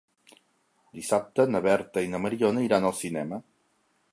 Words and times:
Dissabte 0.99 1.45
na 1.55 1.61
Berta 1.67 2.05
i 2.07 2.09
na 2.15 2.23
Mariona 2.25 2.65
iran 2.69 2.89
al 2.91 2.99
cinema. 3.03 3.41